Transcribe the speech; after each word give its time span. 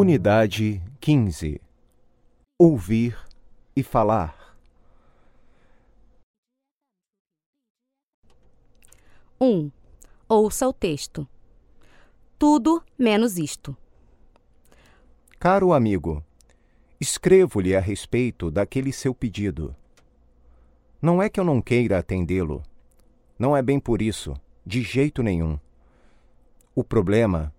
Atividade 0.00 0.80
15 1.00 1.60
Ouvir 2.56 3.18
e 3.74 3.82
falar. 3.82 4.56
1. 9.40 9.72
Ouça 10.28 10.68
o 10.68 10.72
texto. 10.72 11.28
Tudo 12.38 12.80
menos 12.96 13.38
isto. 13.38 13.76
Caro 15.40 15.72
amigo, 15.72 16.24
escrevo-lhe 17.00 17.74
a 17.74 17.80
respeito 17.80 18.52
daquele 18.52 18.92
seu 18.92 19.12
pedido. 19.12 19.74
Não 21.02 21.20
é 21.20 21.28
que 21.28 21.40
eu 21.40 21.44
não 21.44 21.60
queira 21.60 21.98
atendê-lo. 21.98 22.62
Não 23.36 23.56
é 23.56 23.60
bem 23.60 23.80
por 23.80 24.00
isso, 24.00 24.34
de 24.64 24.80
jeito 24.80 25.24
nenhum. 25.24 25.58
O 26.72 26.84
problema 26.84 27.52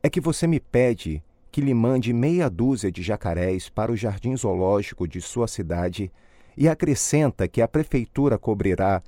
é 0.00 0.08
que 0.08 0.20
você 0.20 0.46
me 0.46 0.60
pede 0.60 1.20
que 1.50 1.60
lhe 1.60 1.74
mande 1.74 2.12
meia 2.12 2.48
dúzia 2.48 2.90
de 2.90 3.02
jacarés 3.02 3.68
para 3.68 3.90
o 3.90 3.96
jardim 3.96 4.36
zoológico 4.36 5.06
de 5.06 5.20
sua 5.20 5.48
cidade 5.48 6.12
e 6.56 6.68
acrescenta 6.68 7.48
que 7.48 7.60
a 7.60 7.68
prefeitura 7.68 8.38
cobrirá 8.38 9.02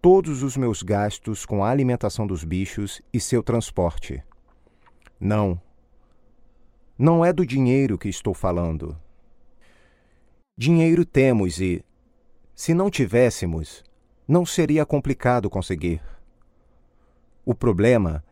todos 0.00 0.42
os 0.42 0.56
meus 0.56 0.82
gastos 0.82 1.46
com 1.46 1.64
a 1.64 1.70
alimentação 1.70 2.26
dos 2.26 2.44
bichos 2.44 3.00
e 3.12 3.20
seu 3.20 3.42
transporte. 3.42 4.22
Não. 5.18 5.60
Não 6.98 7.24
é 7.24 7.32
do 7.32 7.46
dinheiro 7.46 7.98
que 7.98 8.08
estou 8.08 8.34
falando. 8.34 8.96
Dinheiro 10.56 11.04
temos 11.04 11.60
e, 11.60 11.84
se 12.54 12.72
não 12.72 12.90
tivéssemos, 12.90 13.84
não 14.26 14.46
seria 14.46 14.86
complicado 14.86 15.50
conseguir. 15.50 16.02
O 17.44 17.54
problema 17.54 18.24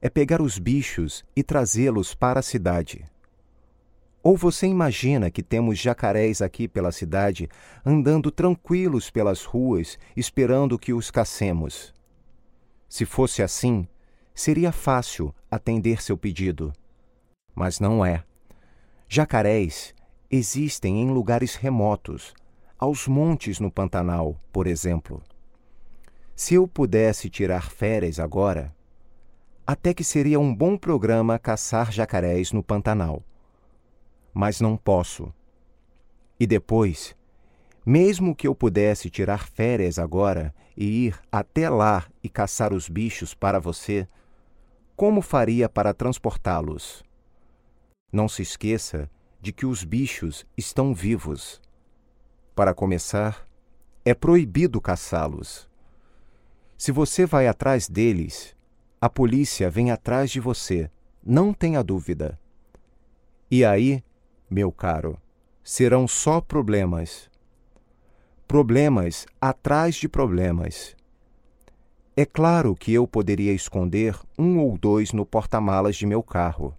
é 0.00 0.08
pegar 0.08 0.40
os 0.40 0.58
bichos 0.58 1.24
e 1.36 1.42
trazê-los 1.42 2.14
para 2.14 2.40
a 2.40 2.42
cidade. 2.42 3.04
Ou 4.22 4.36
você 4.36 4.68
imagina 4.68 5.30
que 5.30 5.42
temos 5.42 5.78
jacarés 5.78 6.40
aqui 6.40 6.68
pela 6.68 6.92
cidade, 6.92 7.48
andando 7.84 8.30
tranquilos 8.30 9.10
pelas 9.10 9.44
ruas, 9.44 9.98
esperando 10.16 10.78
que 10.78 10.92
os 10.92 11.10
cacemos? 11.10 11.92
Se 12.88 13.04
fosse 13.04 13.42
assim, 13.42 13.88
seria 14.32 14.70
fácil 14.70 15.34
atender 15.50 16.00
seu 16.00 16.16
pedido. 16.16 16.72
Mas 17.54 17.80
não 17.80 18.04
é. 18.06 18.22
Jacarés 19.08 19.92
existem 20.30 21.02
em 21.02 21.10
lugares 21.10 21.56
remotos, 21.56 22.32
aos 22.78 23.08
montes 23.08 23.58
no 23.58 23.70
Pantanal, 23.70 24.40
por 24.52 24.66
exemplo. 24.66 25.20
Se 26.34 26.54
eu 26.54 26.66
pudesse 26.66 27.28
tirar 27.28 27.70
férias 27.70 28.18
agora, 28.18 28.74
até 29.66 29.92
que 29.92 30.02
seria 30.02 30.40
um 30.40 30.54
bom 30.54 30.76
programa 30.76 31.38
caçar 31.38 31.92
jacarés 31.92 32.52
no 32.52 32.62
Pantanal. 32.62 33.22
Mas 34.32 34.60
não 34.60 34.76
posso. 34.76 35.32
E 36.38 36.46
depois, 36.46 37.14
mesmo 37.84 38.34
que 38.34 38.46
eu 38.46 38.54
pudesse 38.54 39.10
tirar 39.10 39.48
férias 39.48 39.98
agora 39.98 40.54
e 40.76 41.06
ir 41.06 41.20
até 41.30 41.68
lá 41.68 42.06
e 42.22 42.28
caçar 42.28 42.72
os 42.72 42.88
bichos 42.88 43.34
para 43.34 43.58
você, 43.58 44.08
como 44.96 45.20
faria 45.20 45.68
para 45.68 45.92
transportá-los? 45.92 47.02
Não 48.12 48.28
se 48.28 48.42
esqueça 48.42 49.10
de 49.40 49.52
que 49.52 49.66
os 49.66 49.82
bichos 49.82 50.46
estão 50.56 50.94
vivos. 50.94 51.60
Para 52.54 52.72
começar, 52.72 53.46
é 54.04 54.14
proibido 54.14 54.80
caçá-los. 54.80 55.68
Se 56.78 56.92
você 56.92 57.26
vai 57.26 57.48
atrás 57.48 57.88
deles, 57.88 58.56
a 59.00 59.08
polícia 59.08 59.68
vem 59.70 59.90
atrás 59.90 60.30
de 60.30 60.38
você, 60.38 60.90
não 61.24 61.52
tenha 61.52 61.82
dúvida. 61.82 62.38
E 63.50 63.64
aí, 63.64 64.02
meu 64.52 64.70
caro, 64.70 65.18
serão 65.64 66.06
só 66.06 66.40
problemas. 66.40 67.30
Problemas 68.46 69.26
atrás 69.40 69.94
de 69.94 70.08
problemas. 70.08 70.94
É 72.14 72.26
claro 72.26 72.74
que 72.74 72.92
eu 72.92 73.08
poderia 73.08 73.52
esconder 73.54 74.14
um 74.38 74.58
ou 74.58 74.76
dois 74.76 75.12
no 75.12 75.24
porta-malas 75.24 75.96
de 75.96 76.04
meu 76.04 76.22
carro. 76.22 76.76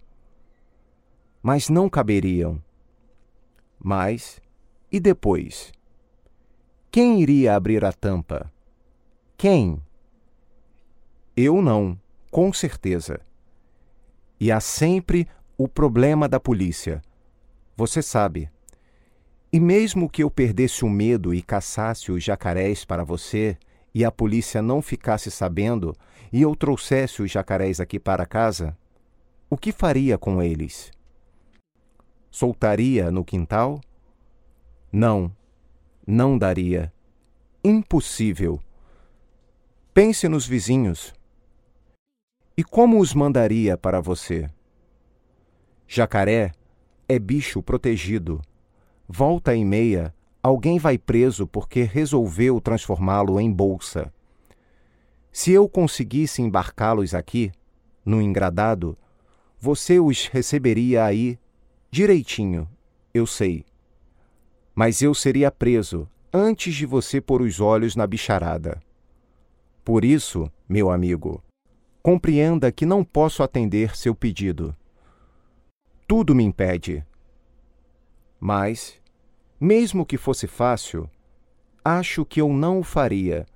Mas 1.42 1.68
não 1.68 1.90
caberiam. 1.90 2.62
Mas, 3.78 4.40
e 4.92 5.00
depois? 5.00 5.72
Quem 6.92 7.20
iria 7.20 7.56
abrir 7.56 7.84
a 7.84 7.92
tampa? 7.92 8.52
Quem? 9.36 9.82
Eu 11.36 11.60
não 11.60 11.98
com 12.30 12.52
certeza. 12.52 13.20
E 14.40 14.50
há 14.50 14.58
sempre 14.58 15.28
o 15.56 15.68
problema 15.68 16.28
da 16.28 16.40
polícia. 16.40 17.00
Você 17.76 18.02
sabe. 18.02 18.50
E 19.52 19.58
mesmo 19.58 20.08
que 20.08 20.22
eu 20.22 20.30
perdesse 20.30 20.84
o 20.84 20.90
medo 20.90 21.34
e 21.34 21.42
caçasse 21.42 22.10
os 22.12 22.22
jacarés 22.22 22.84
para 22.84 23.04
você, 23.04 23.56
e 23.94 24.04
a 24.04 24.10
polícia 24.10 24.60
não 24.60 24.82
ficasse 24.82 25.30
sabendo, 25.30 25.94
e 26.32 26.42
eu 26.42 26.54
trouxesse 26.56 27.22
os 27.22 27.30
jacarés 27.30 27.78
aqui 27.78 27.98
para 27.98 28.26
casa, 28.26 28.76
o 29.48 29.56
que 29.56 29.70
faria 29.70 30.18
com 30.18 30.42
eles? 30.42 30.90
Soltaria 32.30 33.10
no 33.10 33.24
quintal? 33.24 33.80
Não, 34.90 35.30
não 36.04 36.36
daria. 36.36 36.92
Impossível. 37.62 38.60
Pense 39.92 40.28
nos 40.28 40.46
vizinhos. 40.46 41.14
E 42.56 42.64
como 42.64 42.98
os 42.98 43.14
mandaria 43.14 43.76
para 43.76 44.00
você? 44.00 44.50
Jacaré 45.86 46.52
é 47.08 47.18
bicho 47.18 47.62
protegido. 47.62 48.40
Volta 49.08 49.54
e 49.54 49.64
meia, 49.64 50.14
alguém 50.42 50.78
vai 50.78 50.98
preso 50.98 51.46
porque 51.46 51.82
resolveu 51.82 52.60
transformá-lo 52.60 53.40
em 53.40 53.52
bolsa. 53.52 54.12
Se 55.32 55.50
eu 55.50 55.68
conseguisse 55.68 56.40
embarcá-los 56.40 57.14
aqui, 57.14 57.50
no 58.04 58.20
engradado, 58.20 58.96
você 59.58 59.98
os 59.98 60.26
receberia 60.26 61.04
aí 61.04 61.38
direitinho, 61.90 62.68
eu 63.12 63.26
sei. 63.26 63.64
Mas 64.74 65.00
eu 65.02 65.14
seria 65.14 65.50
preso 65.50 66.08
antes 66.32 66.74
de 66.74 66.84
você 66.84 67.20
pôr 67.20 67.42
os 67.42 67.60
olhos 67.60 67.94
na 67.94 68.06
bicharada. 68.06 68.82
Por 69.84 70.04
isso, 70.04 70.50
meu 70.68 70.90
amigo, 70.90 71.42
compreenda 72.02 72.72
que 72.72 72.84
não 72.84 73.04
posso 73.04 73.42
atender 73.42 73.96
seu 73.96 74.14
pedido. 74.14 74.74
Tudo 76.06 76.34
me 76.34 76.44
impede. 76.44 77.04
Mas, 78.38 79.00
mesmo 79.58 80.04
que 80.04 80.18
fosse 80.18 80.46
fácil, 80.46 81.08
acho 81.84 82.24
que 82.24 82.40
eu 82.40 82.52
não 82.52 82.80
o 82.80 82.82
faria. 82.82 83.46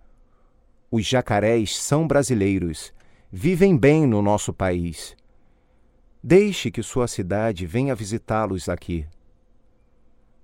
Os 0.90 1.04
jacarés 1.04 1.78
são 1.78 2.06
brasileiros, 2.06 2.92
vivem 3.30 3.76
bem 3.76 4.06
no 4.06 4.22
nosso 4.22 4.52
país. 4.52 5.14
Deixe 6.22 6.70
que 6.70 6.82
sua 6.82 7.06
cidade 7.06 7.66
venha 7.66 7.94
visitá-los 7.94 8.68
aqui. 8.68 9.06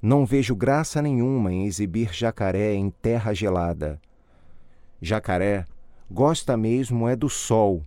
Não 0.01 0.27
vejo 0.27 0.55
graça 0.55 1.01
nenhuma 1.01 1.53
em 1.53 1.65
exibir 1.65 2.13
jacaré 2.13 2.75
em 2.75 2.91
terra 2.91 3.33
gelada. 3.33 3.99
Jacaré 5.01 5.65
gosta 6.11 6.57
mesmo 6.57 7.09
é 7.09 7.17
do 7.17 7.31
sol 7.31 7.83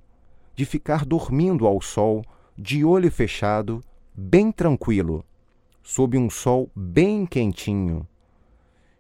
de 0.57 0.65
ficar 0.65 1.05
dormindo 1.05 1.67
ao 1.67 1.79
sol, 1.79 2.25
de 2.57 2.83
olho 2.83 3.11
fechado, 3.11 3.83
bem 4.19 4.51
tranquilo, 4.51 5.23
sob 5.83 6.17
um 6.17 6.27
sol 6.27 6.71
bem 6.75 7.23
quentinho. 7.23 8.07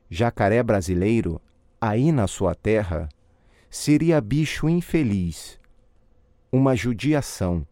Jacaré 0.07 0.61
brasileiro, 0.61 1.41
aí 1.81 2.11
na 2.11 2.27
sua 2.27 2.53
terra, 2.53 3.09
seria 3.67 4.21
bicho 4.21 4.69
infeliz, 4.69 5.59
uma 6.51 6.75
judiação. 6.75 7.65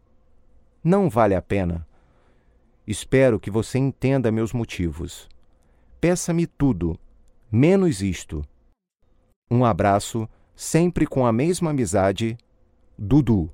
Não 0.82 1.08
vale 1.08 1.36
a 1.36 1.40
pena. 1.40 1.86
Espero 2.84 3.38
que 3.38 3.50
você 3.50 3.78
entenda 3.78 4.32
meus 4.32 4.52
motivos. 4.52 5.28
Peça-me 6.00 6.46
tudo, 6.46 6.98
menos 7.50 8.02
isto. 8.02 8.44
Um 9.48 9.64
abraço, 9.64 10.28
sempre 10.54 11.06
com 11.06 11.24
a 11.24 11.32
mesma 11.32 11.70
amizade, 11.70 12.36
Dudu. 12.98 13.50